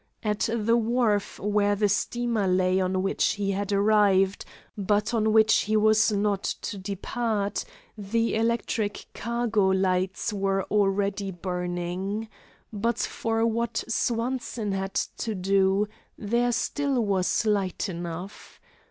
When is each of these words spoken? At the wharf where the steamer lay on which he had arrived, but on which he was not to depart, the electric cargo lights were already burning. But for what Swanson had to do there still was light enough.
At 0.23 0.49
the 0.51 0.75
wharf 0.77 1.37
where 1.37 1.75
the 1.75 1.87
steamer 1.87 2.47
lay 2.47 2.79
on 2.79 3.03
which 3.03 3.33
he 3.33 3.51
had 3.51 3.71
arrived, 3.71 4.45
but 4.75 5.13
on 5.13 5.31
which 5.31 5.53
he 5.57 5.77
was 5.77 6.11
not 6.11 6.41
to 6.43 6.79
depart, 6.79 7.63
the 7.95 8.33
electric 8.33 9.05
cargo 9.13 9.67
lights 9.67 10.33
were 10.33 10.63
already 10.71 11.29
burning. 11.29 12.29
But 12.73 12.97
for 12.97 13.45
what 13.45 13.83
Swanson 13.87 14.71
had 14.71 14.95
to 14.95 15.35
do 15.35 15.87
there 16.17 16.51
still 16.51 16.99
was 17.05 17.45
light 17.45 17.87
enough. 17.87 18.59